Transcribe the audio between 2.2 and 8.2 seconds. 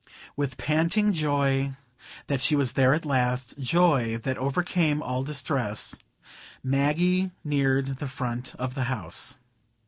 that she was there at last,—joy that overcame all distress,—Maggie neared the